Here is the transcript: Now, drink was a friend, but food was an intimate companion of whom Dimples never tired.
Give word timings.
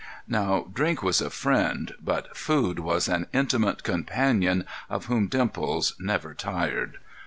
Now, 0.27 0.67
drink 0.73 1.03
was 1.03 1.21
a 1.21 1.29
friend, 1.29 1.93
but 2.03 2.35
food 2.35 2.79
was 2.79 3.07
an 3.07 3.27
intimate 3.33 3.83
companion 3.83 4.65
of 4.89 5.05
whom 5.05 5.27
Dimples 5.27 5.93
never 5.99 6.33
tired. 6.33 6.97